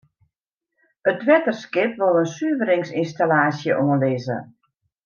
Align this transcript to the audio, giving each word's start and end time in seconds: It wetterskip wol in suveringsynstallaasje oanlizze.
It 1.11 1.21
wetterskip 1.27 1.93
wol 1.99 2.17
in 2.23 2.29
suveringsynstallaasje 2.35 3.71
oanlizze. 3.85 4.39